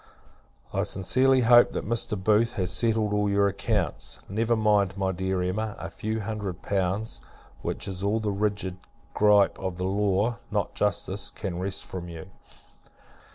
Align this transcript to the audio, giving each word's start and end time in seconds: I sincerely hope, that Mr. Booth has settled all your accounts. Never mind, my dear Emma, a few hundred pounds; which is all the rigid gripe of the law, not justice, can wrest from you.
I 0.73 0.81
sincerely 0.81 1.41
hope, 1.41 1.73
that 1.73 1.87
Mr. 1.87 2.17
Booth 2.17 2.53
has 2.53 2.71
settled 2.71 3.13
all 3.13 3.29
your 3.29 3.47
accounts. 3.47 4.19
Never 4.27 4.55
mind, 4.55 4.97
my 4.97 5.11
dear 5.11 5.43
Emma, 5.43 5.75
a 5.77 5.91
few 5.91 6.21
hundred 6.21 6.63
pounds; 6.63 7.21
which 7.61 7.87
is 7.87 8.01
all 8.01 8.19
the 8.19 8.31
rigid 8.31 8.79
gripe 9.13 9.59
of 9.59 9.77
the 9.77 9.83
law, 9.85 10.39
not 10.49 10.73
justice, 10.73 11.29
can 11.29 11.59
wrest 11.59 11.85
from 11.85 12.09
you. 12.09 12.31